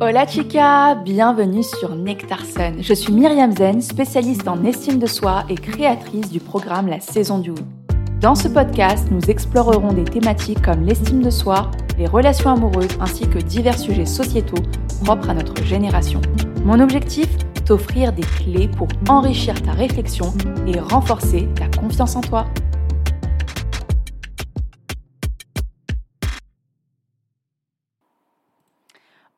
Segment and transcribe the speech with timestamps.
[0.00, 2.82] Hola chica, bienvenue sur Nectar Sun.
[2.82, 7.38] Je suis Myriam Zen, spécialiste en estime de soi et créatrice du programme La Saison
[7.38, 7.64] du Oui.
[8.20, 13.28] Dans ce podcast, nous explorerons des thématiques comme l'estime de soi, les relations amoureuses ainsi
[13.28, 14.62] que divers sujets sociétaux
[15.04, 16.20] propres à notre génération.
[16.64, 17.28] Mon objectif
[17.64, 20.34] T'offrir des clés pour enrichir ta réflexion
[20.66, 22.46] et renforcer ta confiance en toi.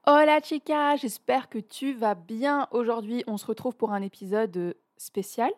[0.06, 2.68] Hola chica, j'espère que tu vas bien.
[2.72, 5.50] Aujourd'hui, on se retrouve pour un épisode spécial.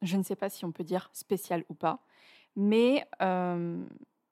[0.00, 2.02] Je ne sais pas si on peut dire spécial ou pas,
[2.56, 3.84] mais euh,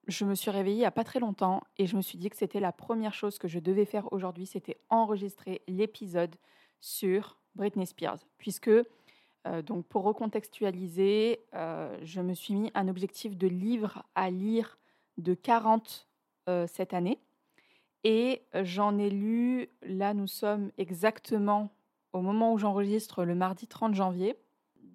[0.08, 2.30] je me suis réveillée il n'y a pas très longtemps et je me suis dit
[2.30, 6.36] que c'était la première chose que je devais faire aujourd'hui, c'était enregistrer l'épisode
[6.80, 13.36] sur Britney Spears, puisque euh, donc pour recontextualiser, euh, je me suis mis un objectif
[13.36, 14.78] de livre à lire
[15.18, 16.06] de 40
[16.66, 17.20] cette année.
[18.04, 21.70] Et j'en ai lu, là nous sommes exactement
[22.12, 24.36] au moment où j'enregistre le mardi 30 janvier.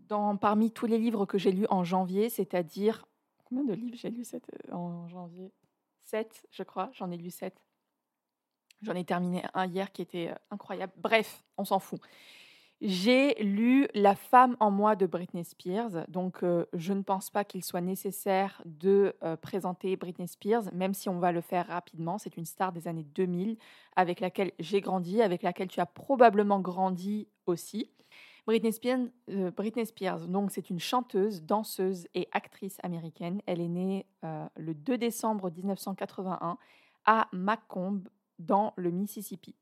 [0.07, 3.05] Dans, parmi tous les livres que j'ai lus en janvier, c'est-à-dire...
[3.45, 4.27] Combien de livres j'ai lus
[4.71, 5.51] en janvier?
[6.03, 6.89] 7, je crois.
[6.93, 7.55] J'en ai lu 7.
[8.81, 10.93] J'en ai terminé un hier qui était incroyable.
[10.97, 11.99] Bref, on s'en fout.
[12.81, 17.45] J'ai lu La femme en moi de Britney Spears, donc euh, je ne pense pas
[17.45, 22.17] qu'il soit nécessaire de euh, présenter Britney Spears, même si on va le faire rapidement.
[22.17, 23.57] C'est une star des années 2000
[23.95, 27.89] avec laquelle j'ai grandi, avec laquelle tu as probablement grandi aussi.
[28.45, 33.41] Britney Spears, euh, Britney Spears donc c'est une chanteuse, danseuse et actrice américaine.
[33.45, 34.05] Elle est née
[34.57, 36.57] le 2 décembre 1981
[37.05, 38.01] à Macomb,
[38.39, 39.55] dans le Mississippi.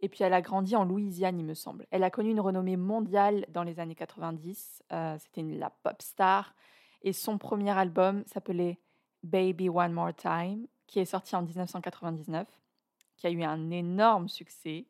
[0.00, 1.86] Et puis elle a grandi en Louisiane, il me semble.
[1.90, 4.82] Elle a connu une renommée mondiale dans les années 90.
[4.92, 6.54] Euh, c'était la pop star.
[7.02, 8.78] Et son premier album s'appelait
[9.22, 12.46] Baby One More Time, qui est sorti en 1999,
[13.16, 14.86] qui a eu un énorme succès.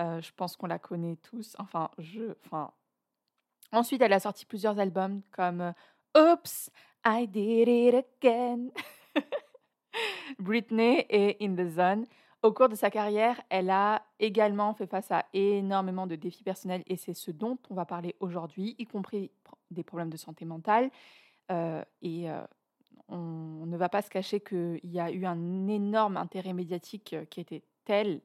[0.00, 1.56] Euh, je pense qu'on la connaît tous.
[1.58, 2.34] Enfin, je.
[2.44, 2.72] Enfin.
[3.72, 5.72] Ensuite, elle a sorti plusieurs albums comme euh,
[6.34, 6.70] Oops,
[7.04, 8.70] I Did It Again,
[10.38, 12.06] Britney et In the Zone.
[12.42, 16.82] Au cours de sa carrière, elle a également fait face à énormément de défis personnels
[16.86, 19.30] et c'est ce dont on va parler aujourd'hui, y compris
[19.70, 20.90] des problèmes de santé mentale.
[21.50, 22.40] Euh, et euh,
[23.08, 27.26] on, ne va pas se cacher qu'il y a eu un énorme intérêt médiatique euh,
[27.26, 28.22] qui était tel,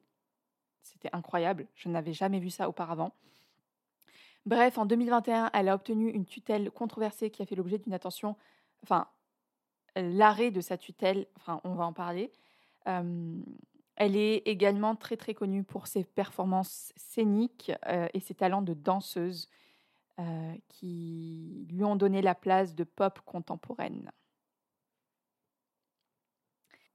[0.82, 3.12] c'était incroyable, je n'avais jamais vu ça auparavant.
[4.46, 8.38] Bref, en 2021, elle a obtenu une tutelle controversée qui a fait l'objet d'une attention,
[8.84, 9.08] enfin,
[9.98, 12.32] l'arrêt de sa tutelle, enfin, on va en parler.
[13.96, 18.74] Elle est également très très connue pour ses performances scéniques euh, et ses talents de
[18.74, 19.50] danseuse
[20.20, 24.12] euh, qui lui ont donné la place de pop contemporaine.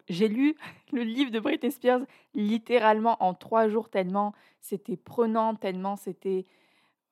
[0.09, 0.57] J'ai lu
[0.93, 2.01] le livre de Britney Spears
[2.35, 6.47] littéralement en trois jours tellement c'était prenant, tellement c'était...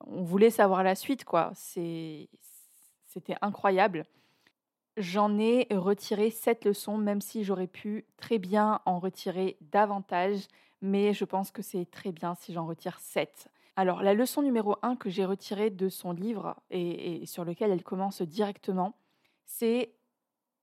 [0.00, 1.50] On voulait savoir la suite, quoi.
[1.54, 2.28] C'était
[3.40, 4.06] incroyable.
[4.98, 10.48] J'en ai retiré sept leçons, même si j'aurais pu très bien en retirer davantage,
[10.82, 13.48] mais je pense que c'est très bien si j'en retire sept.
[13.76, 17.70] Alors, la leçon numéro un que j'ai retirée de son livre et, et sur lequel
[17.70, 18.96] elle commence directement,
[19.46, 19.94] c'est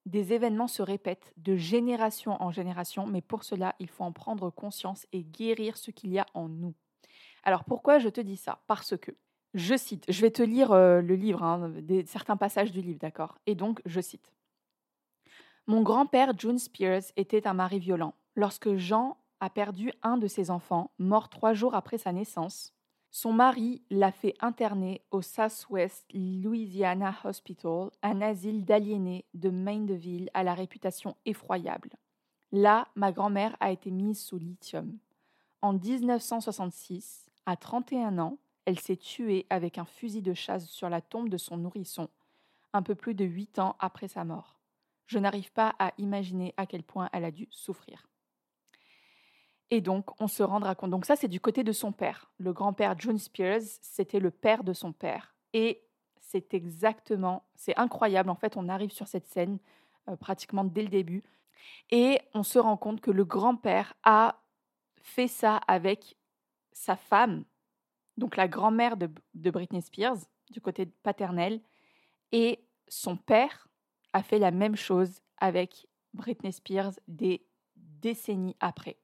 [0.06, 4.50] des événements se répètent de génération en génération, mais pour cela, il faut en prendre
[4.50, 6.76] conscience et guérir ce qu'il y a en nous.
[7.44, 8.64] Alors pourquoi je te dis ça?
[8.68, 9.12] Parce que
[9.56, 11.72] je cite, je vais te lire euh, le livre, hein,
[12.06, 13.38] certains passages du livre, d'accord?
[13.48, 14.34] Et donc, je cite.
[15.66, 18.14] Mon grand-père, June Spears, était un mari violent.
[18.36, 22.74] Lorsque Jean a perdu un de ses enfants, mort trois jours après sa naissance,
[23.12, 30.44] son mari l'a fait interner au Southwest Louisiana Hospital, un asile d'aliénés de Maineville à
[30.44, 31.92] la réputation effroyable.
[32.52, 34.98] Là, ma grand-mère a été mise sous lithium.
[35.62, 41.02] En 1966, à 31 ans, elle s'est tuée avec un fusil de chasse sur la
[41.02, 42.10] tombe de son nourrisson,
[42.74, 44.60] un peu plus de huit ans après sa mort.
[45.08, 48.08] Je n'arrive pas à imaginer à quel point elle a dû souffrir.
[49.72, 50.92] Et donc, on se rendra compte.
[50.92, 52.32] Donc ça, c'est du côté de son père.
[52.38, 55.36] Le grand-père John Spears, c'était le père de son père.
[55.54, 55.82] Et
[56.20, 58.30] c'est exactement, c'est incroyable.
[58.30, 59.60] En fait, on arrive sur cette scène
[60.10, 61.24] euh, pratiquement dès le début.
[61.92, 64.42] Et on se rend compte que le grand-père a
[65.02, 66.16] fait ça avec
[66.72, 67.46] sa femme,
[68.18, 69.10] donc la grand-mère de,
[69.52, 70.18] Britney Spears,
[70.52, 71.62] du côté paternel,
[72.32, 73.68] et son père
[74.14, 77.46] a fait la même chose avec Britney Spears des
[77.76, 78.98] décennies après.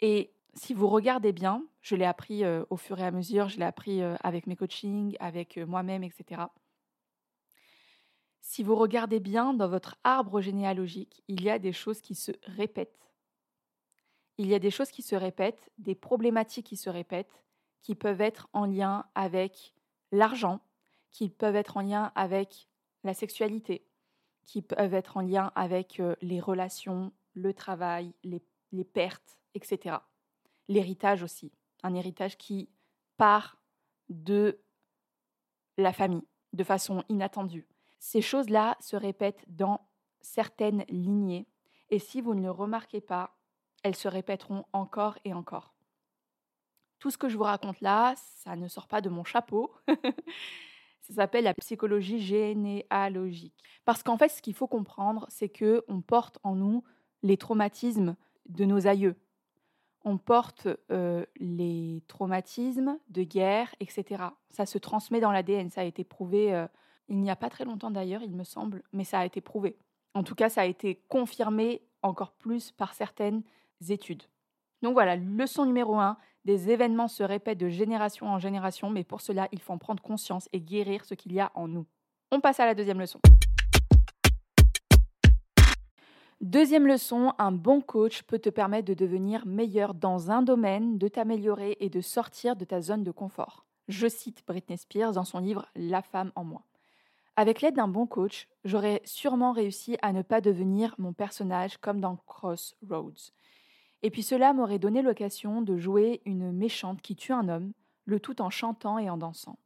[0.00, 3.58] Et si vous regardez bien, je l'ai appris euh, au fur et à mesure, je
[3.58, 6.42] l'ai appris euh, avec mes coachings, avec euh, moi-même, etc.
[8.40, 12.32] Si vous regardez bien dans votre arbre généalogique, il y a des choses qui se
[12.44, 13.08] répètent
[14.38, 17.44] il y a des choses qui se répètent, des problématiques qui se répètent,
[17.82, 19.74] qui peuvent être en lien avec
[20.12, 20.60] l'argent,
[21.10, 22.68] qui peuvent être en lien avec
[23.04, 23.86] la sexualité,
[24.44, 28.42] qui peuvent être en lien avec euh, les relations, le travail, les,
[28.72, 29.96] les pertes, etc.
[30.68, 31.52] L'héritage aussi,
[31.82, 32.68] un héritage qui
[33.16, 33.58] part
[34.08, 34.60] de
[35.76, 37.66] la famille de façon inattendue.
[37.98, 39.86] Ces choses-là se répètent dans
[40.20, 41.46] certaines lignées
[41.90, 43.36] et si vous ne le remarquez pas,
[43.82, 45.74] elles se répéteront encore et encore.
[46.98, 49.72] Tout ce que je vous raconte là, ça ne sort pas de mon chapeau.
[51.00, 53.62] ça s'appelle la psychologie généalogique.
[53.84, 56.84] Parce qu'en fait, ce qu'il faut comprendre, c'est que on porte en nous
[57.22, 58.16] les traumatismes
[58.48, 59.16] de nos aïeux.
[60.04, 64.24] On porte euh, les traumatismes de guerre, etc.
[64.50, 65.70] Ça se transmet dans l'ADN.
[65.70, 66.66] Ça a été prouvé euh,
[67.08, 69.76] il n'y a pas très longtemps d'ailleurs, il me semble, mais ça a été prouvé.
[70.14, 73.42] En tout cas, ça a été confirmé encore plus par certaines
[73.88, 74.24] études.
[74.82, 76.16] Donc voilà, leçon numéro 1,
[76.48, 80.02] des événements se répètent de génération en génération, mais pour cela, il faut en prendre
[80.02, 81.84] conscience et guérir ce qu'il y a en nous.
[82.32, 83.20] On passe à la deuxième leçon.
[86.40, 91.08] Deuxième leçon, un bon coach peut te permettre de devenir meilleur dans un domaine, de
[91.08, 93.66] t'améliorer et de sortir de ta zone de confort.
[93.88, 96.62] Je cite Britney Spears dans son livre La femme en moi.
[97.36, 102.00] Avec l'aide d'un bon coach, j'aurais sûrement réussi à ne pas devenir mon personnage comme
[102.00, 103.32] dans Crossroads.
[104.02, 107.72] Et puis cela m'aurait donné l'occasion de jouer une méchante qui tue un homme,
[108.04, 109.58] le tout en chantant et en dansant.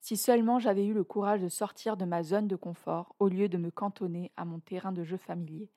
[0.00, 3.48] Si seulement j'avais eu le courage de sortir de ma zone de confort au lieu
[3.48, 5.70] de me cantonner à mon terrain de jeu familier.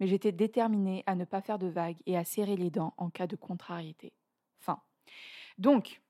[0.00, 3.10] Mais j'étais déterminée à ne pas faire de vagues et à serrer les dents en
[3.10, 4.14] cas de contrariété.
[4.58, 4.80] Fin.
[5.58, 6.00] Donc,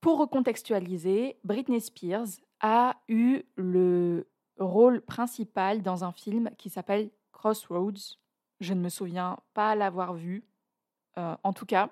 [0.00, 2.28] pour recontextualiser, Britney Spears
[2.60, 4.26] a eu le
[4.58, 8.16] rôle principal dans un film qui s'appelle Crossroads.
[8.60, 10.44] Je ne me souviens pas l'avoir vu.
[11.16, 11.90] Euh, en tout cas,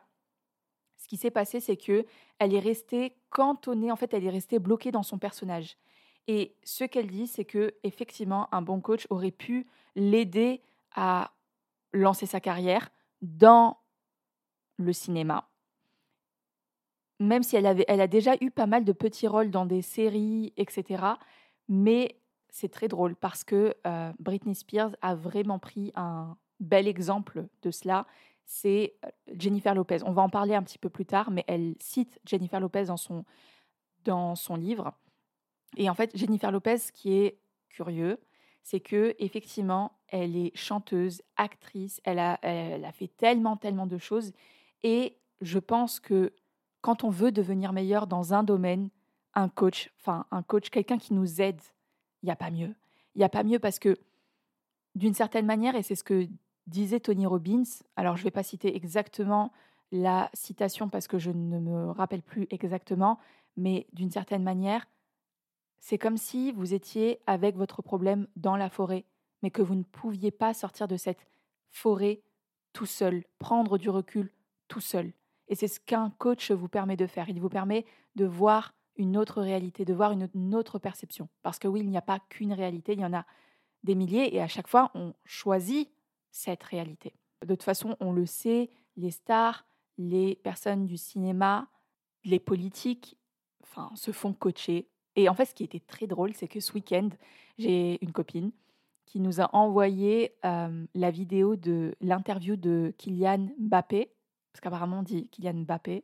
[0.96, 2.06] ce qui s'est passé, c'est que
[2.38, 3.92] elle est restée cantonnée.
[3.92, 5.76] En fait, elle est restée bloquée dans son personnage.
[6.26, 10.60] Et ce qu'elle dit, c'est que effectivement, un bon coach aurait pu l'aider
[10.94, 11.32] à
[11.92, 12.90] lancer sa carrière
[13.22, 13.78] dans
[14.76, 15.48] le cinéma
[17.18, 19.82] même si elle, avait, elle a déjà eu pas mal de petits rôles dans des
[19.82, 21.04] séries, etc.
[21.68, 22.20] Mais
[22.50, 27.70] c'est très drôle parce que euh, Britney Spears a vraiment pris un bel exemple de
[27.70, 28.06] cela.
[28.44, 29.98] C'est euh, Jennifer Lopez.
[30.04, 32.96] On va en parler un petit peu plus tard, mais elle cite Jennifer Lopez dans
[32.96, 33.24] son,
[34.04, 34.92] dans son livre.
[35.76, 37.38] Et en fait, Jennifer Lopez, ce qui est
[37.68, 38.18] curieux,
[38.62, 43.98] c'est que effectivement, elle est chanteuse, actrice, elle a, elle a fait tellement, tellement de
[43.98, 44.32] choses.
[44.82, 46.32] Et je pense que
[46.80, 48.90] quand on veut devenir meilleur dans un domaine,
[49.34, 51.60] un coach, enfin un coach, quelqu'un qui nous aide,
[52.22, 52.74] il n'y a pas mieux.
[53.14, 53.98] Il n'y a pas mieux parce que
[54.94, 56.26] d'une certaine manière, et c'est ce que
[56.66, 57.62] disait Tony Robbins,
[57.96, 59.52] alors je ne vais pas citer exactement
[59.92, 63.18] la citation parce que je ne me rappelle plus exactement,
[63.56, 64.86] mais d'une certaine manière,
[65.78, 69.04] c'est comme si vous étiez avec votre problème dans la forêt,
[69.42, 71.26] mais que vous ne pouviez pas sortir de cette
[71.70, 72.22] forêt
[72.72, 74.30] tout seul, prendre du recul
[74.68, 75.12] tout seul.
[75.48, 77.28] Et c'est ce qu'un coach vous permet de faire.
[77.28, 77.84] Il vous permet
[78.16, 81.28] de voir une autre réalité, de voir une autre perception.
[81.42, 83.24] Parce que oui, il n'y a pas qu'une réalité, il y en a
[83.84, 85.90] des milliers et à chaque fois, on choisit
[86.36, 87.14] cette réalité.
[87.42, 89.66] De toute façon, on le sait, les stars,
[89.98, 91.68] les personnes du cinéma,
[92.24, 93.16] les politiques,
[93.62, 94.88] enfin, se font coacher.
[95.14, 97.08] Et en fait, ce qui était très drôle, c'est que ce week-end,
[97.58, 98.52] j'ai une copine
[99.06, 104.10] qui nous a envoyé euh, la vidéo de l'interview de Kylian Mbappé
[104.56, 106.02] parce qu'apparemment on dit Kylian Mbappé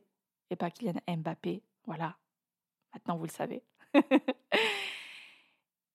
[0.51, 1.63] et pas Kylian Mbappé.
[1.85, 2.15] Voilà,
[2.93, 3.63] maintenant vous le savez.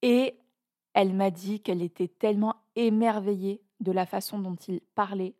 [0.03, 0.41] et
[0.93, 5.35] elle m'a dit qu'elle était tellement émerveillée de la façon dont il parlait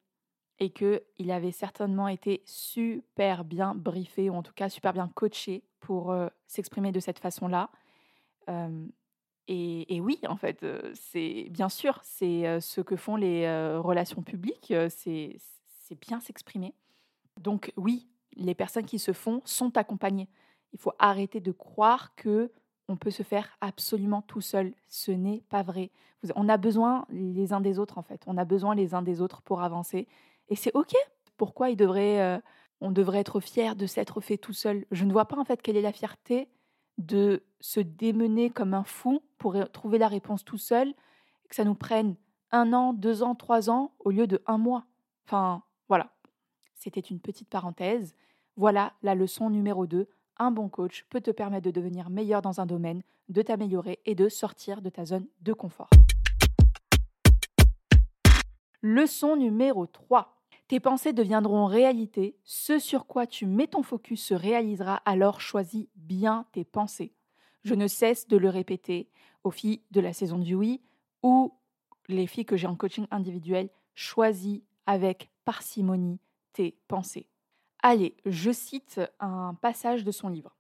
[0.59, 5.63] et qu'il avait certainement été super bien briefé, ou en tout cas super bien coaché
[5.81, 7.71] pour euh, s'exprimer de cette façon-là.
[9.47, 10.65] Et, oui, en fait,
[10.95, 16.75] c'est bien sûr, c'est ce que font les relations publiques, c'est bien s'exprimer.
[17.39, 20.29] Donc oui, les personnes qui se font sont accompagnées.
[20.73, 22.53] Il faut arrêter de croire que
[22.89, 24.73] on peut se faire absolument tout seul.
[24.89, 25.91] Ce n'est pas vrai.
[26.35, 28.23] On a besoin les uns des autres en fait.
[28.27, 30.09] On a besoin les uns des autres pour avancer.
[30.49, 30.95] Et c'est ok.
[31.37, 32.39] Pourquoi il devrait, euh,
[32.81, 34.87] on devrait être fier de s'être fait tout seul?
[34.91, 36.49] Je ne vois pas en fait quelle est la fierté
[36.97, 40.95] de se démener comme un fou pour trouver la réponse tout seul,
[41.49, 42.17] que ça nous prenne
[42.51, 44.85] un an, deux ans, trois ans au lieu de un mois.
[45.27, 46.11] Enfin, voilà.
[46.75, 48.15] C'était une petite parenthèse.
[48.57, 50.09] Voilà la leçon numéro 2.
[50.41, 54.15] Un bon coach peut te permettre de devenir meilleur dans un domaine, de t'améliorer et
[54.15, 55.91] de sortir de ta zone de confort.
[58.81, 60.37] Leçon numéro 3.
[60.69, 65.89] Tes pensées deviendront réalité, ce sur quoi tu mets ton focus se réalisera, alors choisis
[65.97, 67.13] bien tes pensées.
[67.65, 69.09] Je ne cesse de le répéter
[69.43, 70.81] aux filles de la saison du oui
[71.25, 71.53] ou
[72.07, 76.21] les filles que j'ai en coaching individuel, choisis avec parcimonie
[76.53, 77.29] tes pensées.
[77.83, 80.57] Allez, je cite un passage de son livre.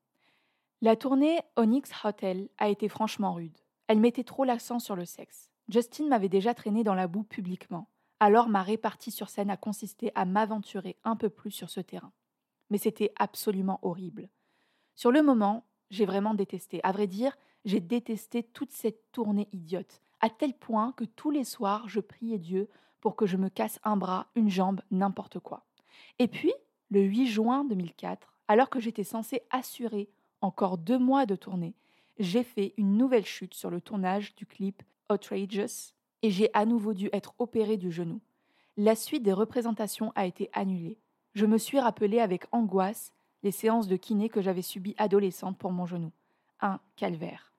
[0.81, 3.59] La tournée Onyx Hotel a été franchement rude.
[3.89, 5.51] Elle mettait trop l'accent sur le sexe.
[5.69, 7.89] Justin m'avait déjà traîné dans la boue publiquement.
[8.21, 12.13] Alors ma répartie sur scène a consisté à m'aventurer un peu plus sur ce terrain.
[12.71, 14.29] Mais c'était absolument horrible.
[14.95, 16.81] Sur le moment, j'ai vraiment détesté.
[16.85, 21.45] À vrai dire, j'ai détesté toute cette tournée idiote, à tel point que tous les
[21.45, 22.69] soirs, je priais Dieu
[23.01, 25.65] pour que je me casse un bras, une jambe, n'importe quoi.
[26.19, 26.53] Et puis,
[26.90, 30.09] le 8 juin 2004, alors que j'étais censée assurer
[30.40, 31.75] encore deux mois de tournée,
[32.18, 35.92] j'ai fait une nouvelle chute sur le tournage du clip Outrageous
[36.23, 38.21] et j'ai à nouveau dû être opéré du genou.
[38.76, 40.99] La suite des représentations a été annulée.
[41.35, 45.73] Je me suis rappelé avec angoisse les séances de kiné que j'avais subies adolescente pour
[45.73, 46.11] mon genou.
[46.61, 47.52] Un calvaire.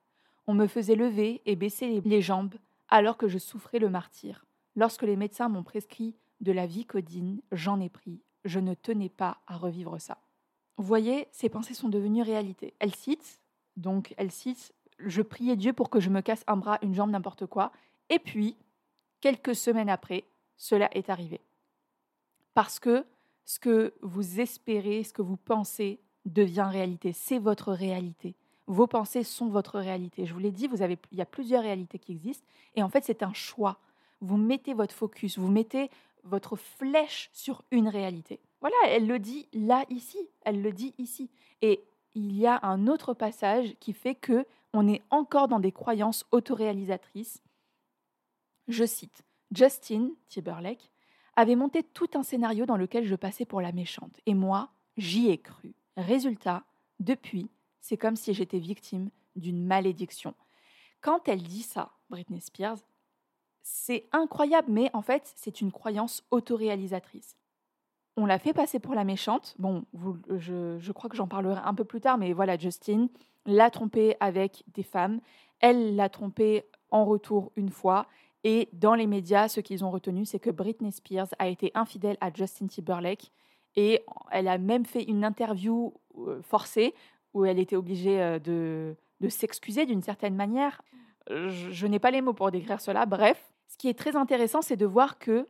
[0.46, 2.54] On me faisait lever et baisser les jambes
[2.88, 4.44] alors que je souffrais le martyr.
[4.76, 8.20] Lorsque les médecins m'ont prescrit de la vicodine, j'en ai pris.
[8.44, 10.18] Je ne tenais pas à revivre ça.
[10.76, 12.74] Vous voyez, ces pensées sont devenues réalité.
[12.78, 13.40] Elle cite,
[13.76, 17.10] donc elle cite Je priais Dieu pour que je me casse un bras, une jambe,
[17.10, 17.72] n'importe quoi,
[18.10, 18.56] et puis,
[19.20, 20.24] quelques semaines après,
[20.56, 21.40] cela est arrivé.
[22.54, 23.06] Parce que
[23.44, 27.12] ce que vous espérez, ce que vous pensez devient réalité.
[27.12, 28.34] C'est votre réalité.
[28.66, 30.26] Vos pensées sont votre réalité.
[30.26, 30.68] Je vous l'ai dit,
[31.12, 32.46] il y a plusieurs réalités qui existent.
[32.74, 33.78] Et en fait, c'est un choix.
[34.20, 35.90] Vous mettez votre focus, vous mettez
[36.24, 38.40] votre flèche sur une réalité.
[38.60, 40.18] Voilà, elle le dit là, ici.
[40.42, 41.30] Elle le dit ici.
[41.62, 41.82] Et
[42.14, 46.24] il y a un autre passage qui fait que on est encore dans des croyances
[46.30, 47.42] autoréalisatrices
[48.70, 50.90] je cite Justin Timberlake
[51.34, 54.20] avait monté tout un scénario dans lequel je passais pour la méchante.
[54.26, 55.74] Et moi, j'y ai cru.
[55.96, 56.62] Résultat,
[57.00, 57.48] depuis,
[57.80, 60.34] c'est comme si j'étais victime d'une malédiction.
[61.00, 62.78] Quand elle dit ça, Britney Spears,
[63.62, 67.36] c'est incroyable, mais en fait, c'est une croyance autoréalisatrice.
[68.16, 69.54] On l'a fait passer pour la méchante.
[69.58, 69.84] Bon,
[70.28, 73.08] je, je crois que j'en parlerai un peu plus tard, mais voilà, Justin
[73.46, 75.20] l'a trompée avec des femmes.
[75.60, 78.06] Elle l'a trompée en retour une fois.
[78.42, 82.16] Et dans les médias, ce qu'ils ont retenu, c'est que Britney Spears a été infidèle
[82.20, 83.30] à Justin Timberlake.
[83.76, 86.94] Et elle a même fait une interview euh, forcée
[87.34, 90.82] où elle était obligée euh, de s'excuser d'une certaine manière.
[91.30, 93.06] Je, n'ai pas les mots pour décrire cela.
[93.06, 95.48] Bref, ce qui est très intéressant, c'est de voir que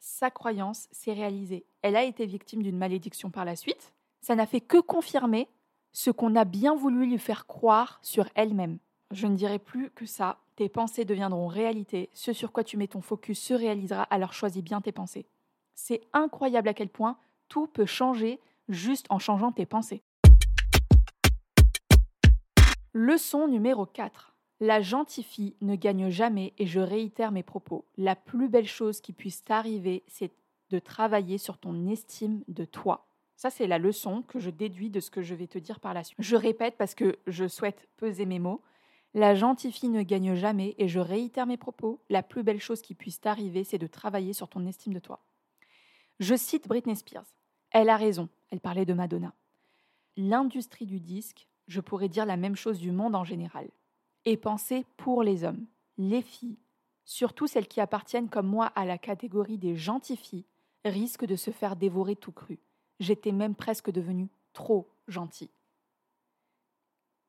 [0.00, 1.64] sa croyance s'est réalisée.
[1.82, 3.92] Elle a été victime d'une malédiction par la suite.
[4.20, 5.48] Ça n'a fait que confirmer
[5.92, 8.78] ce qu'on a bien voulu lui faire croire sur elle-même.
[9.12, 10.38] Je ne dirai plus que ça.
[10.56, 12.10] Tes pensées deviendront réalité.
[12.12, 15.26] Ce sur quoi tu mets ton focus se réalisera, alors choisis bien tes pensées.
[15.74, 17.16] C'est incroyable à quel point
[17.48, 20.02] tout peut changer juste en changeant tes pensées.
[22.92, 24.35] Leçon numéro 4.
[24.60, 27.84] La gentille ne gagne jamais et je réitère mes propos.
[27.98, 30.32] La plus belle chose qui puisse t'arriver, c'est
[30.70, 33.06] de travailler sur ton estime de toi.
[33.36, 35.92] Ça, c'est la leçon que je déduis de ce que je vais te dire par
[35.92, 36.16] la suite.
[36.20, 38.62] Je répète parce que je souhaite peser mes mots.
[39.12, 42.82] La gentille fille ne gagne jamais, et je réitère mes propos, la plus belle chose
[42.82, 45.22] qui puisse t'arriver, c'est de travailler sur ton estime de toi.
[46.18, 47.26] Je cite Britney Spears.
[47.70, 49.34] Elle a raison, elle parlait de Madonna.
[50.16, 53.68] L'industrie du disque, je pourrais dire la même chose du monde en général,
[54.26, 55.64] est pensée pour les hommes,
[55.96, 56.58] les filles,
[57.04, 60.44] surtout celles qui appartiennent comme moi à la catégorie des gentilles filles,
[60.84, 62.58] risquent de se faire dévorer tout cru.
[63.00, 65.50] J'étais même presque devenue trop gentille.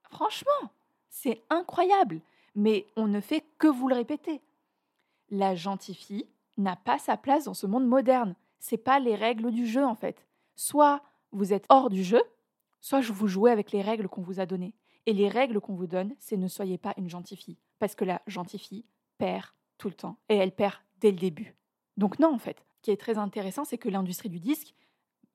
[0.10, 0.72] Franchement,
[1.10, 2.22] c'est incroyable,
[2.56, 4.42] mais on ne fait que vous le répéter.
[5.30, 6.26] La gentille fille
[6.58, 8.36] n'a pas sa place dans ce monde moderne.
[8.60, 10.26] C'est pas les règles du jeu en fait.
[10.56, 11.02] Soit
[11.32, 12.24] vous êtes hors du jeu,
[12.82, 14.74] soit vous jouez avec les règles qu'on vous a données.
[15.08, 18.04] Et les règles qu'on vous donne, c'est ne soyez pas une gentille fille, parce que
[18.04, 18.86] la gentille fille
[19.18, 19.46] perd
[19.78, 21.56] tout le temps et elle perd dès le début.
[21.96, 22.64] Donc non en fait.
[22.76, 24.76] Ce qui est très intéressant, c'est que l'industrie du disque,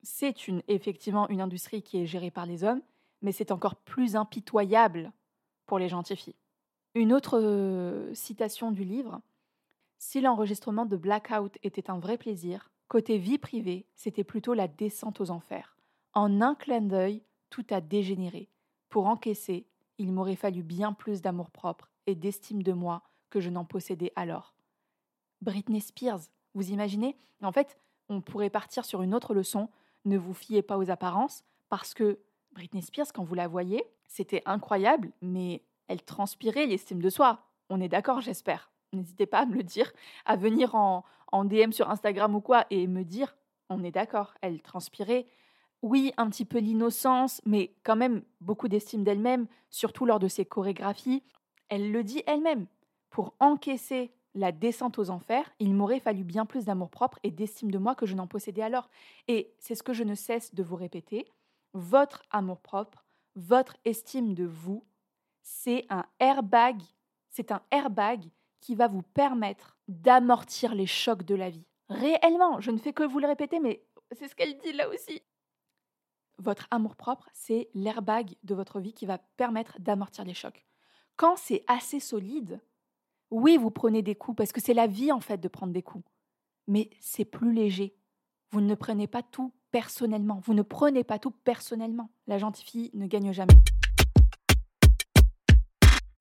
[0.03, 2.81] c'est une, effectivement une industrie qui est gérée par les hommes,
[3.23, 5.11] mais c'est encore plus impitoyable
[5.65, 6.35] pour les gentilles filles.
[6.93, 9.21] Une autre euh, citation du livre
[9.97, 15.19] Si l'enregistrement de Blackout était un vrai plaisir, côté vie privée, c'était plutôt la descente
[15.19, 15.75] aux enfers.
[16.13, 18.49] En un clin d'œil, tout a dégénéré.
[18.93, 19.65] Pour encaisser,
[19.97, 24.53] il m'aurait fallu bien plus d'amour-propre et d'estime de moi que je n'en possédais alors.
[25.41, 26.19] Britney Spears,
[26.53, 27.17] vous imaginez?
[27.41, 29.67] En fait, on pourrait partir sur une autre leçon.
[30.05, 32.19] Ne vous fiez pas aux apparences, parce que
[32.51, 37.39] Britney Spears, quand vous la voyez, c'était incroyable, mais elle transpirait l'estime de soi.
[37.71, 38.69] On est d'accord, j'espère.
[38.91, 39.91] N'hésitez pas à me le dire,
[40.27, 43.35] à venir en, DM sur Instagram ou quoi et me dire
[43.69, 45.25] On est d'accord, elle transpirait.
[45.83, 50.45] Oui, un petit peu l'innocence, mais quand même beaucoup d'estime d'elle-même, surtout lors de ses
[50.45, 51.23] chorégraphies.
[51.67, 52.67] Elle le dit elle-même.
[53.09, 57.77] Pour encaisser la descente aux enfers, il m'aurait fallu bien plus d'amour-propre et d'estime de
[57.77, 58.89] moi que je n'en possédais alors.
[59.27, 61.27] Et c'est ce que je ne cesse de vous répéter.
[61.73, 63.03] Votre amour-propre,
[63.35, 64.85] votre estime de vous,
[65.41, 66.81] c'est un airbag,
[67.29, 68.23] c'est un airbag
[68.61, 71.67] qui va vous permettre d'amortir les chocs de la vie.
[71.89, 75.21] Réellement, je ne fais que vous le répéter, mais c'est ce qu'elle dit là aussi.
[76.39, 80.65] Votre amour-propre, c'est l'airbag de votre vie qui va permettre d'amortir les chocs.
[81.15, 82.59] Quand c'est assez solide,
[83.29, 85.83] oui, vous prenez des coups, parce que c'est la vie en fait de prendre des
[85.83, 86.05] coups,
[86.67, 87.95] mais c'est plus léger.
[88.51, 90.39] Vous ne prenez pas tout personnellement.
[90.43, 92.11] Vous ne prenez pas tout personnellement.
[92.27, 93.55] La gentille fille ne gagne jamais.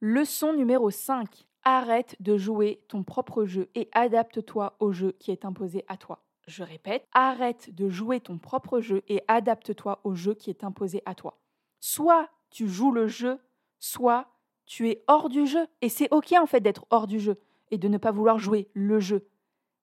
[0.00, 1.46] Leçon numéro 5.
[1.64, 6.24] Arrête de jouer ton propre jeu et adapte-toi au jeu qui est imposé à toi.
[6.46, 11.02] Je répète, arrête de jouer ton propre jeu et adapte-toi au jeu qui est imposé
[11.06, 11.38] à toi.
[11.80, 13.38] Soit tu joues le jeu,
[13.78, 14.28] soit
[14.66, 15.66] tu es hors du jeu.
[15.80, 18.68] Et c'est OK en fait d'être hors du jeu et de ne pas vouloir jouer
[18.74, 19.28] le jeu.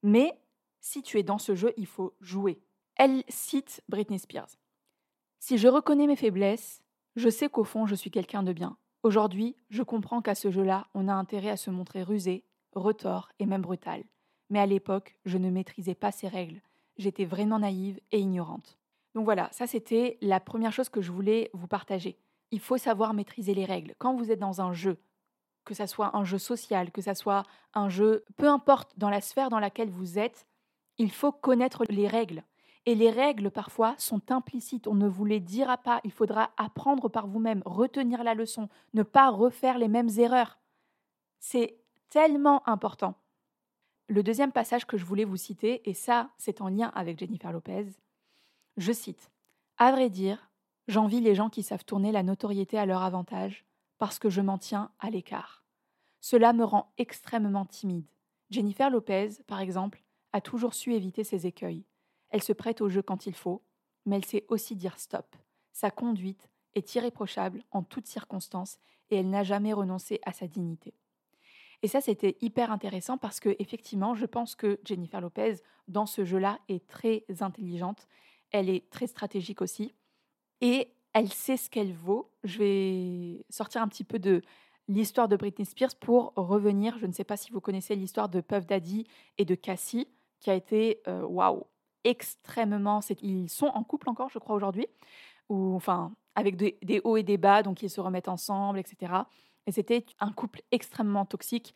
[0.03, 0.39] Mais
[0.81, 2.61] si tu es dans ce jeu, il faut jouer.
[2.95, 4.49] Elle cite Britney Spears.
[5.39, 6.83] Si je reconnais mes faiblesses,
[7.15, 8.77] je sais qu'au fond je suis quelqu'un de bien.
[9.03, 13.45] Aujourd'hui, je comprends qu'à ce jeu-là, on a intérêt à se montrer rusé, retors et
[13.45, 14.03] même brutal.
[14.49, 16.61] Mais à l'époque, je ne maîtrisais pas ces règles.
[16.97, 18.77] J'étais vraiment naïve et ignorante.
[19.15, 22.17] Donc voilà, ça c'était la première chose que je voulais vous partager.
[22.51, 23.95] Il faut savoir maîtriser les règles.
[23.97, 24.97] Quand vous êtes dans un jeu,
[25.65, 29.21] que ça soit un jeu social, que ça soit un jeu, peu importe dans la
[29.21, 30.47] sphère dans laquelle vous êtes,
[30.97, 32.43] il faut connaître les règles.
[32.85, 34.87] Et les règles, parfois, sont implicites.
[34.87, 36.01] On ne vous les dira pas.
[36.03, 40.57] Il faudra apprendre par vous-même, retenir la leçon, ne pas refaire les mêmes erreurs.
[41.39, 41.77] C'est
[42.09, 43.15] tellement important.
[44.09, 47.51] Le deuxième passage que je voulais vous citer, et ça, c'est en lien avec Jennifer
[47.51, 47.85] Lopez,
[48.75, 49.29] je cite
[49.77, 50.49] À vrai dire,
[50.87, 53.65] j'envie les gens qui savent tourner la notoriété à leur avantage,
[53.99, 55.63] parce que je m'en tiens à l'écart.
[56.21, 58.09] Cela me rend extrêmement timide.
[58.49, 60.01] Jennifer Lopez, par exemple,
[60.33, 61.85] a toujours su éviter ces écueils.
[62.31, 63.61] Elle se prête au jeu quand il faut,
[64.07, 65.35] mais elle sait aussi dire stop.
[65.71, 68.79] Sa conduite est irréprochable en toutes circonstances
[69.11, 70.95] et elle n'a jamais renoncé à sa dignité.
[71.81, 75.55] Et ça, c'était hyper intéressant parce que, effectivement, je pense que Jennifer Lopez,
[75.87, 78.07] dans ce jeu-là, est très intelligente.
[78.51, 79.93] Elle est très stratégique aussi.
[80.61, 82.31] Et elle sait ce qu'elle vaut.
[82.43, 84.41] Je vais sortir un petit peu de
[84.87, 86.97] l'histoire de Britney Spears pour revenir.
[86.97, 90.07] Je ne sais pas si vous connaissez l'histoire de Puff Daddy et de Cassie,
[90.39, 91.65] qui a été euh, waouh,
[92.03, 92.99] extrêmement.
[93.21, 94.87] Ils sont en couple encore, je crois, aujourd'hui,
[95.47, 99.13] ou enfin avec des, hauts et des bas, donc ils se remettent ensemble, etc.
[99.67, 101.73] Et c'était un couple extrêmement toxique.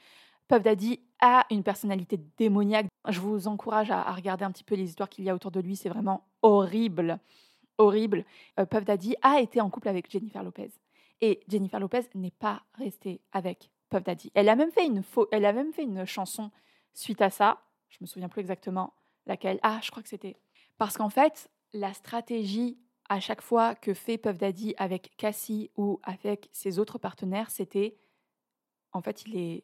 [0.47, 2.87] Puff Daddy a une personnalité démoniaque.
[3.07, 5.59] Je vous encourage à, regarder un petit peu les histoires qu'il y a autour de
[5.59, 5.75] lui.
[5.75, 7.19] C'est vraiment horrible,
[7.77, 8.25] horrible.
[8.59, 10.71] Euh, Puff Daddy a été en couple avec Jennifer Lopez.
[11.21, 14.31] Et Jennifer Lopez n'est pas restée avec Puff Daddy.
[14.33, 16.51] Elle a même fait une, elle a même fait une chanson
[16.93, 17.61] suite à ça.
[17.89, 18.93] Je me souviens plus exactement
[19.25, 19.59] laquelle.
[19.63, 20.35] Ah, je crois que c'était.
[20.77, 22.77] Parce qu'en fait, la stratégie
[23.13, 27.95] à chaque fois que fait Puff Daddy avec Cassie ou avec ses autres partenaires, c'était
[28.91, 29.63] en fait, il est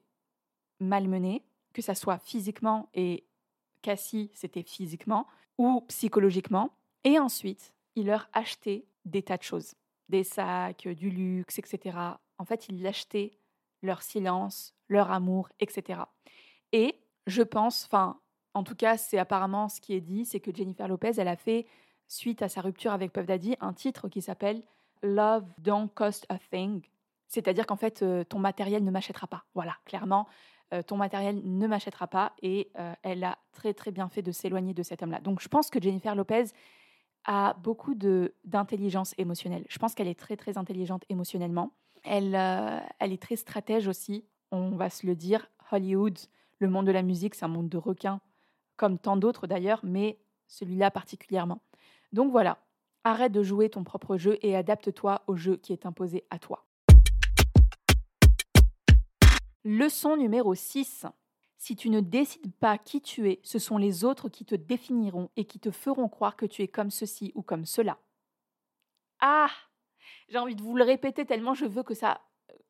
[0.80, 3.26] malmené, que ça soit physiquement et
[3.82, 5.26] Cassie, c'était physiquement
[5.58, 6.76] ou psychologiquement.
[7.04, 9.74] Et ensuite, il leur achetait des tas de choses,
[10.10, 11.98] des sacs, du luxe, etc.
[12.38, 13.32] En fait, il achetait
[13.82, 16.02] leur silence, leur amour, etc.
[16.72, 18.20] Et je pense, enfin,
[18.54, 21.36] en tout cas, c'est apparemment ce qui est dit, c'est que Jennifer Lopez, elle a
[21.36, 21.66] fait,
[22.10, 24.62] suite à sa rupture avec Puff Daddy, un titre qui s'appelle
[25.02, 26.82] Love Don't Cost a Thing.
[27.28, 29.46] C'est-à-dire qu'en fait, euh, ton matériel ne m'achètera pas.
[29.54, 30.28] Voilà, clairement,
[30.74, 32.34] euh, ton matériel ne m'achètera pas.
[32.42, 35.22] Et euh, elle a très très bien fait de s'éloigner de cet homme-là.
[35.22, 36.46] Donc je pense que Jennifer Lopez
[37.26, 39.66] a beaucoup d'intelligence émotionnelle.
[39.70, 41.72] Je pense qu'elle est très très intelligente émotionnellement.
[42.04, 45.52] Elle, elle est très stratège aussi, on va se le dire.
[45.72, 46.18] Hollywood,
[46.60, 48.22] le monde de la musique, c'est un monde de requins
[48.78, 50.18] comme tant d'autres d'ailleurs, mais
[50.48, 51.62] celui-là particulièrement.
[52.12, 52.58] Donc voilà,
[53.04, 56.66] arrête de jouer ton propre jeu et adapte-toi au jeu qui est imposé à toi.
[59.64, 61.06] Leçon numéro 6.
[61.58, 65.30] Si tu ne décides pas qui tu es, ce sont les autres qui te définiront
[65.36, 68.00] et qui te feront croire que tu es comme ceci ou comme cela.
[69.20, 69.50] Ah
[70.30, 72.22] J'ai envie de vous le répéter tellement je veux que ça,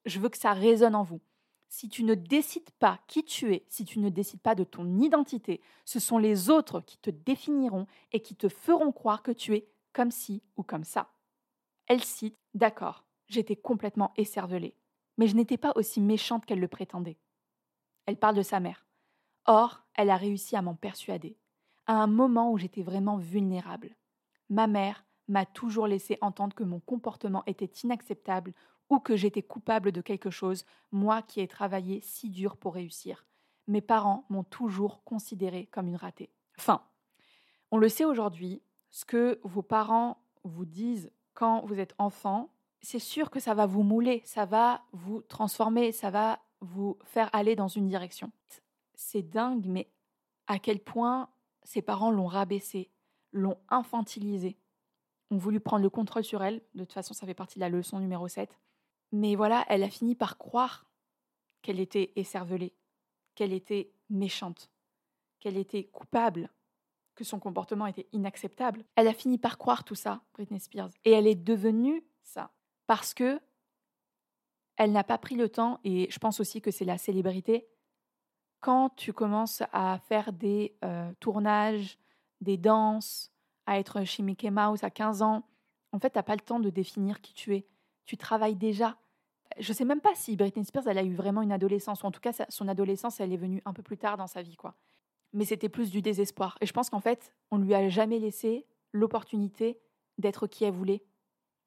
[0.06, 1.21] je veux que ça résonne en vous
[1.69, 4.99] si tu ne décides pas qui tu es, si tu ne décides pas de ton
[4.99, 9.55] identité, ce sont les autres qui te définiront et qui te feront croire que tu
[9.55, 11.12] es comme ci ou comme ça.
[11.88, 14.75] Elle cite D'accord, j'étais complètement écervelée,
[15.17, 17.19] mais je n'étais pas aussi méchante qu'elle le prétendait.
[18.08, 18.88] Elle parle de sa mère.
[19.45, 21.38] Or, elle a réussi à m'en persuader.
[21.86, 23.95] à un moment où j'étais vraiment vulnérable.
[24.49, 28.53] Ma mère m'a toujours laissé entendre que mon comportement était inacceptable
[28.89, 33.25] ou que j'étais coupable de quelque chose, moi qui ai travaillé si dur pour réussir.
[33.67, 36.32] Mes parents m'ont toujours considéré comme une ratée.
[36.58, 36.82] Enfin,
[37.71, 42.49] on le sait aujourd'hui, ce que vos parents vous disent quand vous êtes enfant,
[42.82, 47.30] c'est sûr que ça va vous mouler, ça va vous transformer, ça va vous faire
[47.34, 48.32] aller dans une direction.
[48.95, 49.89] C'est dingue, mais
[50.47, 51.30] à quel point
[51.63, 52.89] ses parents l'ont rabaissé,
[53.32, 54.58] l'ont infantilisé,
[55.32, 56.62] ont voulu prendre le contrôle sur elle.
[56.73, 58.58] De toute façon, ça fait partie de la leçon numéro 7.
[59.12, 60.89] Mais voilà, elle a fini par croire
[61.62, 62.74] qu'elle était écervelée,
[63.36, 64.72] qu'elle était méchante,
[65.39, 66.50] qu'elle était coupable,
[67.15, 68.86] que son comportement était inacceptable.
[68.95, 70.91] Elle a fini par croire tout ça, Britney Spears.
[71.04, 72.52] Et elle est devenue ça.
[72.88, 73.41] Parce que
[74.78, 77.67] elle n'a pas pris le temps, et je pense aussi que c'est la célébrité,
[78.62, 81.98] quand tu commences à faire des euh, tournages,
[82.39, 83.32] des danses,
[83.65, 85.45] à être chez Mickey Mouse à 15 ans,
[85.91, 87.67] en fait, tu n'as pas le temps de définir qui tu es.
[88.10, 88.98] Tu travailles déjà.
[89.60, 92.08] Je ne sais même pas si Britney Spears, elle a eu vraiment une adolescence, ou
[92.08, 94.56] en tout cas, son adolescence, elle est venue un peu plus tard dans sa vie,
[94.56, 94.74] quoi.
[95.32, 96.58] Mais c'était plus du désespoir.
[96.60, 99.80] Et je pense qu'en fait, on lui a jamais laissé l'opportunité
[100.17, 101.04] d'être qui elle voulait,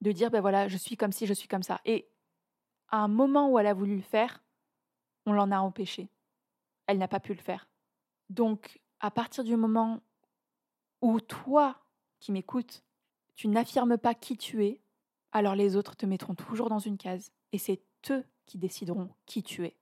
[0.01, 1.79] de dire, ben voilà, je suis comme si, je suis comme ça.
[1.85, 2.09] Et
[2.89, 4.43] à un moment où elle a voulu le faire,
[5.25, 6.09] on l'en a empêché
[6.87, 7.69] elle n'a pas pu le faire.
[8.29, 10.01] Donc, à partir du moment
[11.01, 11.77] où toi,
[12.19, 12.83] qui m'écoutes,
[13.35, 14.82] tu n'affirmes pas qui tu es,
[15.33, 19.43] alors les autres te mettront toujours dans une case et c'est eux qui décideront qui
[19.43, 19.75] tu es.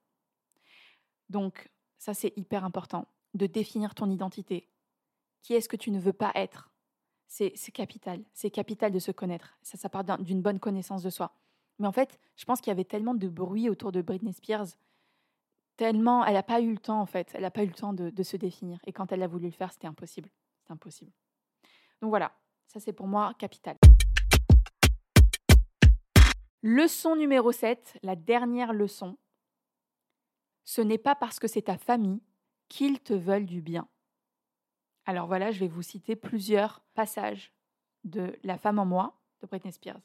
[1.29, 4.67] Donc, ça c'est hyper important, de définir ton identité.
[5.41, 6.71] Qui est-ce que tu ne veux pas être?
[7.27, 9.57] C'est capital, c'est capital de se connaître.
[9.61, 11.33] Ça, ça part d'une bonne connaissance de soi.
[11.79, 14.67] Mais en fait, je pense qu'il y avait tellement de bruit autour de Britney Spears
[15.81, 17.91] tellement, elle n'a pas eu le temps en fait, elle n'a pas eu le temps
[17.93, 18.77] de, se définir.
[18.85, 20.29] Et quand elle a voulu le faire, c'était impossible.
[20.63, 21.11] C'est impossible.
[22.01, 22.31] Donc voilà,
[22.67, 23.77] ça c'est pour moi capital.
[26.63, 29.17] Leçon numéro 7, la dernière leçon.
[30.63, 32.21] Ce n'est pas parce que c'est ta famille
[32.69, 33.87] qu'ils te veulent du bien.
[35.05, 37.51] Alors voilà, je vais vous citer plusieurs passages
[38.03, 40.01] de La femme en moi de Britney Spears.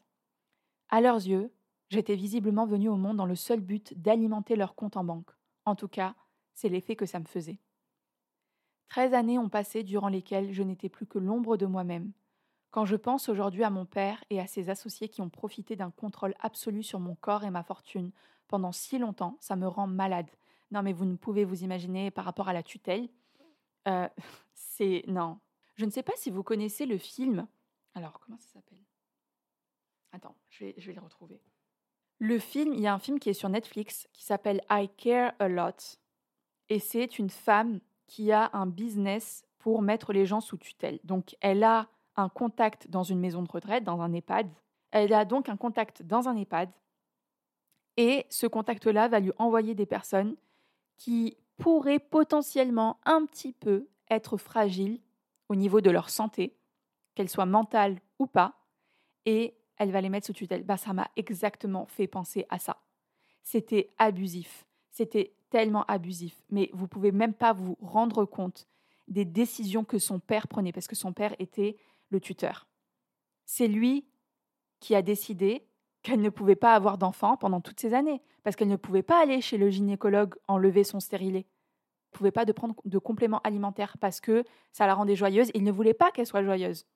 [0.88, 1.52] À leurs yeux,
[1.90, 5.30] j'étais visiblement venue au monde dans le seul but d'alimenter leur compte en banque.
[5.66, 6.14] En tout cas,
[6.54, 7.60] c'est l'effet que ça me faisait.
[8.88, 12.12] Treize années ont passé durant lesquelles je n'étais plus que l'ombre de moi-même.
[12.76, 15.90] Quand je pense aujourd'hui à mon père et à ses associés qui ont profité d'un
[15.90, 18.12] contrôle absolu sur mon corps et ma fortune
[18.48, 20.28] pendant si longtemps, ça me rend malade.
[20.70, 23.08] Non, mais vous ne pouvez vous imaginer par rapport à la tutelle.
[23.88, 24.06] Euh,
[24.54, 25.04] c'est.
[25.06, 25.38] Non.
[25.76, 27.48] Je ne sais pas si vous connaissez le film.
[27.94, 28.84] Alors, comment ça s'appelle?
[30.12, 31.40] Attends, je vais, je vais le retrouver.
[32.18, 35.32] Le film, il y a un film qui est sur Netflix qui s'appelle I Care
[35.38, 35.98] a Lot.
[36.68, 41.00] Et c'est une femme qui a un business pour mettre les gens sous tutelle.
[41.04, 44.48] Donc, elle a un contact dans une maison de retraite, dans un EHPAD.
[44.90, 46.70] Elle a donc un contact dans un EHPAD.
[47.96, 50.36] Et ce contact-là va lui envoyer des personnes
[50.96, 55.00] qui pourraient potentiellement un petit peu être fragiles
[55.48, 56.56] au niveau de leur santé,
[57.14, 58.54] qu'elles soient mentales ou pas.
[59.24, 60.64] Et elle va les mettre sous tutelle.
[60.64, 62.78] Bah, ça m'a exactement fait penser à ça.
[63.42, 64.66] C'était abusif.
[64.90, 66.42] C'était tellement abusif.
[66.50, 68.66] Mais vous pouvez même pas vous rendre compte
[69.08, 71.76] des décisions que son père prenait, parce que son père était
[72.10, 72.68] le tuteur.
[73.44, 74.06] C'est lui
[74.80, 75.66] qui a décidé
[76.02, 79.20] qu'elle ne pouvait pas avoir d'enfant pendant toutes ces années, parce qu'elle ne pouvait pas
[79.20, 81.46] aller chez le gynécologue enlever son stérilet.
[81.46, 85.50] Elle ne pouvait pas de prendre de compléments alimentaires parce que ça la rendait joyeuse.
[85.54, 86.86] Il ne voulait pas qu'elle soit joyeuse.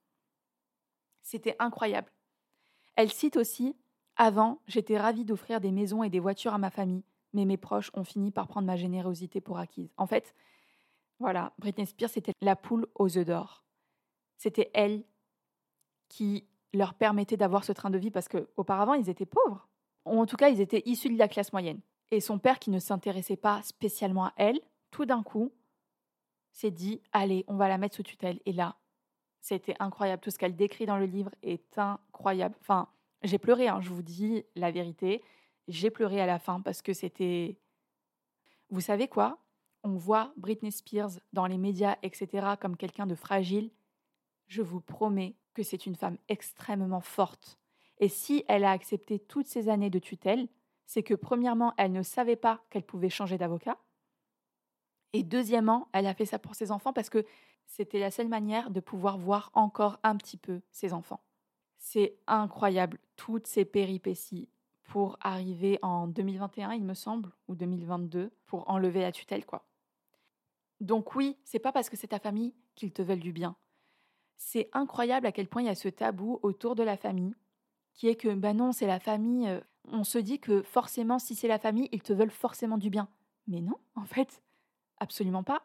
[1.23, 2.11] C'était incroyable.
[2.97, 3.77] Elle cite aussi
[4.17, 7.91] Avant, j'étais ravie d'offrir des maisons et des voitures à ma famille, mais mes proches
[7.95, 9.93] ont fini par prendre ma générosité pour acquise.
[9.97, 10.35] En fait,
[11.19, 13.65] voilà, Britney Spears, c'était la poule aux œufs d'or.
[14.41, 15.05] C'était elle
[16.09, 19.69] qui leur permettait d'avoir ce train de vie parce qu'auparavant, ils étaient pauvres.
[20.07, 21.83] En tout cas, ils étaient issus de la classe moyenne.
[22.11, 24.59] Et son père, qui ne s'intéressait pas spécialement à elle,
[24.91, 25.53] tout d'un coup,
[26.53, 28.41] s'est dit Allez, on va la mettre sous tutelle.
[28.47, 28.79] Et là,
[29.43, 30.23] c'était incroyable.
[30.23, 32.57] Tout ce qu'elle décrit dans le livre est incroyable.
[32.63, 32.89] Enfin,
[33.23, 35.23] j'ai pleuré, hein, je vous dis la vérité.
[35.69, 37.59] J'ai pleuré à la fin parce que c'était.
[38.71, 39.37] Vous savez quoi?
[39.83, 43.71] On voit Britney Spears dans les médias, etc., comme quelqu'un de fragile.
[44.51, 47.57] Je vous promets que c'est une femme extrêmement forte.
[47.99, 50.49] Et si elle a accepté toutes ces années de tutelle,
[50.87, 53.79] c'est que premièrement, elle ne savait pas qu'elle pouvait changer d'avocat.
[55.13, 57.25] Et deuxièmement, elle a fait ça pour ses enfants parce que
[57.65, 61.23] c'était la seule manière de pouvoir voir encore un petit peu ses enfants.
[61.79, 64.49] C'est incroyable, toutes ces péripéties
[64.83, 69.65] pour arriver en 2021, il me semble, ou 2022, pour enlever la tutelle, quoi.
[70.81, 73.55] Donc oui, c'est pas parce que c'est ta famille qu'ils te veulent du bien.
[74.43, 77.35] C'est incroyable à quel point il y a ce tabou autour de la famille,
[77.93, 79.47] qui est que, ben non, c'est la famille.
[79.47, 82.89] Euh, on se dit que forcément, si c'est la famille, ils te veulent forcément du
[82.89, 83.09] bien.
[83.47, 84.43] Mais non, en fait,
[84.99, 85.63] absolument pas.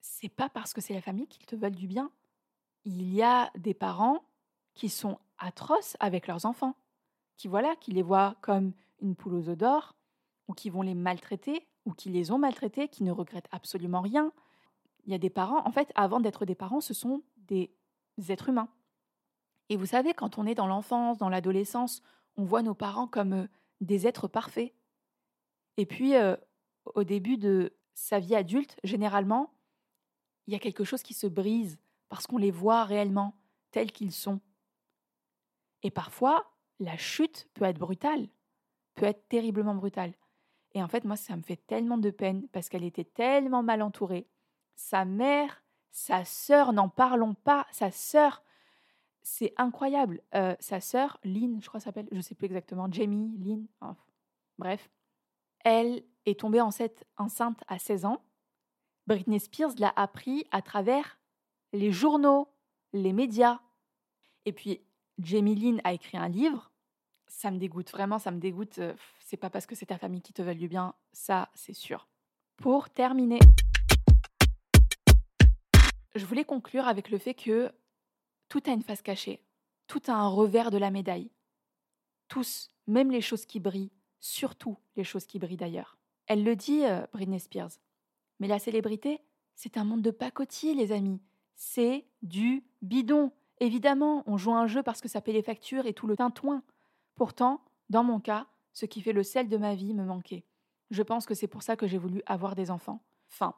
[0.00, 2.12] C'est pas parce que c'est la famille qu'ils te veulent du bien.
[2.84, 4.22] Il y a des parents
[4.74, 6.76] qui sont atroces avec leurs enfants,
[7.36, 9.96] qui voilà, qui les voient comme une poule aux œufs d'or,
[10.46, 14.32] ou qui vont les maltraiter, ou qui les ont maltraités, qui ne regrettent absolument rien.
[15.06, 17.72] Il y a des parents, en fait, avant d'être des parents, ce sont des
[18.30, 18.68] êtres humains.
[19.68, 22.02] Et vous savez, quand on est dans l'enfance, dans l'adolescence,
[22.36, 23.46] on voit nos parents comme euh,
[23.80, 24.74] des êtres parfaits.
[25.76, 26.36] Et puis, euh,
[26.94, 29.54] au début de sa vie adulte, généralement,
[30.46, 33.34] il y a quelque chose qui se brise parce qu'on les voit réellement
[33.70, 34.40] tels qu'ils sont.
[35.82, 38.28] Et parfois, la chute peut être brutale,
[38.94, 40.12] peut être terriblement brutale.
[40.74, 43.82] Et en fait, moi, ça me fait tellement de peine parce qu'elle était tellement mal
[43.82, 44.26] entourée.
[44.74, 45.61] Sa mère,
[45.92, 48.42] sa sœur, n'en parlons pas, sa sœur,
[49.22, 50.22] c'est incroyable.
[50.34, 53.66] Euh, sa sœur, Lynn, je crois s'appelle, je ne sais plus exactement, Jamie, Lynn,
[54.58, 54.90] bref,
[55.64, 57.04] elle est tombée enceinte,
[57.68, 58.22] à 16 ans.
[59.06, 61.18] Britney Spears l'a appris à travers
[61.72, 62.48] les journaux,
[62.92, 63.60] les médias.
[64.44, 64.80] Et puis,
[65.18, 66.70] Jamie Lynn a écrit un livre.
[67.26, 68.78] Ça me dégoûte, vraiment, ça me dégoûte.
[68.78, 71.72] Euh, c'est pas parce que c'est ta famille qui te veut du bien, ça, c'est
[71.74, 72.08] sûr.
[72.56, 73.40] Pour terminer,
[76.14, 77.70] je voulais conclure avec le fait que
[78.48, 79.40] tout a une face cachée,
[79.86, 81.30] tout a un revers de la médaille.
[82.28, 85.98] Tous, même les choses qui brillent, surtout les choses qui brillent d'ailleurs.
[86.26, 87.72] Elle le dit, euh, Britney Spears.
[88.40, 89.20] Mais la célébrité,
[89.54, 91.20] c'est un monde de pacotille, les amis.
[91.54, 93.32] C'est du bidon.
[93.60, 96.62] Évidemment, on joue un jeu parce que ça paie les factures et tout le tintouin.
[97.14, 100.44] Pourtant, dans mon cas, ce qui fait le sel de ma vie me manquait.
[100.90, 103.02] Je pense que c'est pour ça que j'ai voulu avoir des enfants.
[103.30, 103.54] Enfin,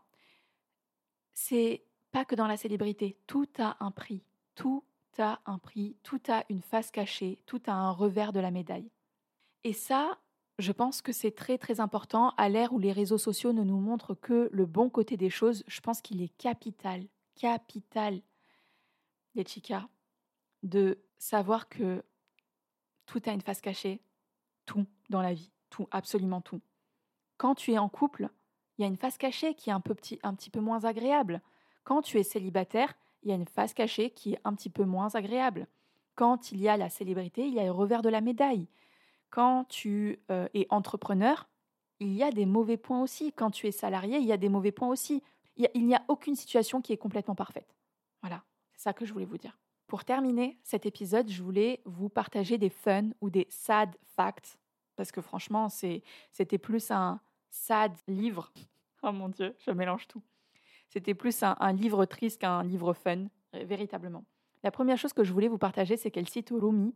[1.32, 4.22] c'est pas que dans la célébrité, tout a un prix,
[4.54, 4.84] tout
[5.18, 8.88] a un prix, tout a une face cachée, tout a un revers de la médaille.
[9.64, 10.20] Et ça,
[10.60, 13.80] je pense que c'est très très important à l'ère où les réseaux sociaux ne nous
[13.80, 15.64] montrent que le bon côté des choses.
[15.66, 18.22] Je pense qu'il est capital, capital,
[19.34, 19.88] les chicas,
[20.62, 22.04] de savoir que
[23.06, 24.00] tout a une face cachée,
[24.66, 26.60] tout dans la vie, tout, absolument tout.
[27.38, 28.28] Quand tu es en couple,
[28.78, 30.84] il y a une face cachée qui est un, peu petit, un petit peu moins
[30.84, 31.42] agréable.
[31.84, 34.84] Quand tu es célibataire, il y a une face cachée qui est un petit peu
[34.84, 35.66] moins agréable.
[36.14, 38.68] Quand il y a la célébrité, il y a le revers de la médaille.
[39.30, 41.48] Quand tu euh, es entrepreneur,
[42.00, 43.32] il y a des mauvais points aussi.
[43.32, 45.22] Quand tu es salarié, il y a des mauvais points aussi.
[45.56, 47.74] Il n'y a, aucune situation qui est complètement parfaite.
[48.22, 48.42] Voilà,
[48.72, 49.56] c'est ça que je voulais vous dire.
[49.86, 54.58] Pour terminer cet épisode, je voulais vous partager des fun ou des sad facts,
[54.96, 57.20] parce que franchement, c'était plus un
[57.50, 58.52] sad livre.
[59.06, 60.22] Oh mon Dieu, je mélange tout.
[60.94, 64.24] C'était plus un, livre triste qu'un livre fun, véritablement.
[64.62, 66.94] La première chose que je voulais vous partager, c'est qu'elle cite Rumi,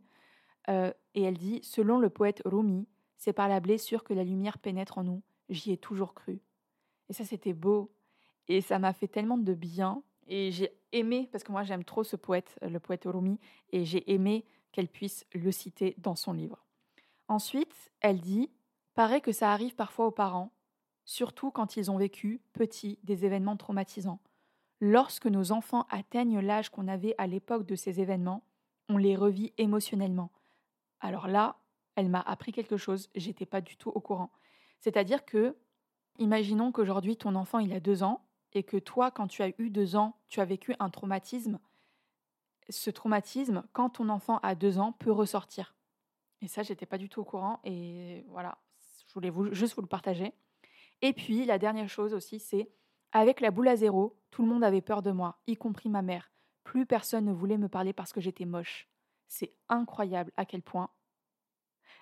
[0.69, 4.57] euh, et elle dit Selon le poète Rumi, c'est par la blessure que la lumière
[4.57, 5.21] pénètre en nous.
[5.49, 6.39] J'y ai toujours cru.
[7.09, 7.91] Et ça, c'était beau.
[8.47, 10.01] Et ça m'a fait tellement de bien.
[10.27, 13.37] Et j'ai aimé, parce que moi j'aime trop ce poète, le poète Rumi,
[13.71, 16.63] et j'ai aimé qu'elle puisse le citer dans son livre.
[17.27, 18.49] Ensuite, elle dit
[18.95, 20.51] Paraît que ça arrive parfois aux parents
[21.09, 24.19] surtout quand ils ont vécu, petits, des événements traumatisants.
[24.79, 28.43] Lorsque nos enfants atteignent l'âge qu'on avait à l'époque de ces événements,
[28.89, 30.29] on les revit émotionnellement.
[30.99, 31.57] Alors là,
[31.95, 34.29] elle m'a appris quelque chose, j'étais pas du tout au courant.
[34.81, 35.57] C'est-à-dire que,
[36.19, 39.71] imaginons qu'aujourd'hui ton enfant il a deux ans et que toi, quand tu as eu
[39.71, 41.57] deux ans, tu as vécu un traumatisme.
[42.69, 45.73] Ce traumatisme, quand ton enfant a deux ans, peut ressortir.
[46.41, 48.59] Et ça, j'étais pas du tout au courant et voilà,
[49.07, 50.35] je voulais juste vous le partager.
[51.01, 52.69] Et puis, la dernière chose aussi, c'est
[53.11, 56.01] avec la boule à zéro, tout le monde avait peur de moi, y compris ma
[56.01, 56.31] mère.
[56.63, 58.87] Plus personne ne voulait me parler parce que j'étais moche.
[59.27, 60.89] C'est incroyable à quel point.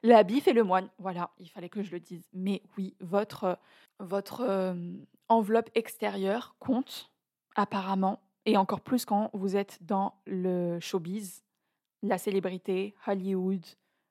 [0.04, 2.28] La bif et le moine, voilà, il fallait que je le dise.
[2.34, 3.58] Mais oui, votre,
[4.00, 4.94] votre euh,
[5.28, 7.12] enveloppe extérieure compte,
[7.56, 11.44] apparemment, et encore plus quand vous êtes dans le showbiz,
[12.04, 13.66] la célébrité, Hollywood,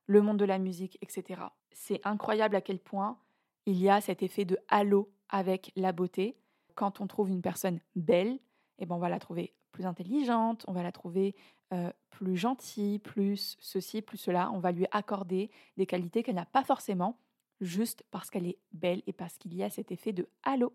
[0.06, 1.42] le monde de la musique, etc.
[1.70, 3.18] C'est incroyable à quel point
[3.66, 6.36] il y a cet effet de halo avec la beauté.
[6.74, 8.38] Quand on trouve une personne belle,
[8.78, 11.34] eh ben on va la trouver plus intelligente, on va la trouver
[11.72, 14.50] euh, plus gentille, plus ceci, plus cela.
[14.52, 17.18] On va lui accorder des qualités qu'elle n'a pas forcément,
[17.60, 20.72] juste parce qu'elle est belle et parce qu'il y a cet effet de halo.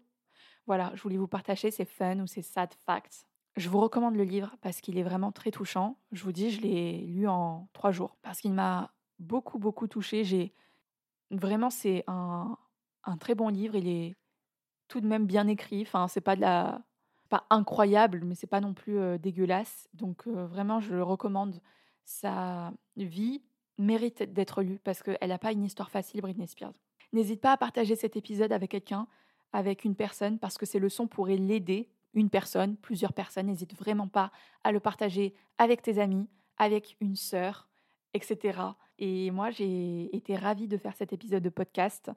[0.68, 3.26] Voilà, je voulais vous partager ces fun ou ces sad facts.
[3.58, 5.98] Je vous recommande le livre parce qu'il est vraiment très touchant.
[6.12, 10.24] Je vous dis, je l'ai lu en trois jours parce qu'il m'a beaucoup, beaucoup touché.
[10.24, 10.54] J'ai
[11.32, 12.58] vraiment, c'est un,
[13.04, 13.76] un très bon livre.
[13.76, 14.16] Il est
[14.88, 15.82] tout de même bien écrit.
[15.82, 16.82] Enfin, c'est pas de la,
[17.30, 19.88] pas incroyable, mais c'est pas non plus dégueulasse.
[19.94, 21.62] Donc vraiment, je le recommande.
[22.04, 23.42] Sa vie
[23.78, 26.74] mérite d'être lue parce qu'elle n'a pas une histoire facile, Britney Spears.
[27.14, 29.08] N'hésite pas à partager cet épisode avec quelqu'un,
[29.54, 33.48] avec une personne, parce que ces leçons pourraient l'aider, une personne, plusieurs personnes.
[33.48, 34.32] N'hésite vraiment pas
[34.64, 37.68] à le partager avec tes amis, avec une sœur,
[38.14, 38.60] etc.
[38.98, 42.12] Et moi, j'ai été ravie de faire cet épisode de podcast.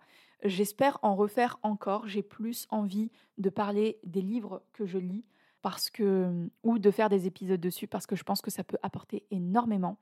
[0.45, 2.07] J'espère en refaire encore.
[2.07, 5.25] J'ai plus envie de parler des livres que je lis
[6.63, 9.99] ou de faire des épisodes dessus parce que je pense que ça peut apporter énormément.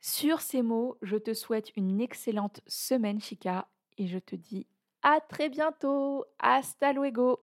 [0.00, 3.68] Sur ces mots, je te souhaite une excellente semaine, Chica,
[3.98, 4.66] et je te dis
[5.02, 6.24] à très bientôt.
[6.38, 7.38] Hasta luego.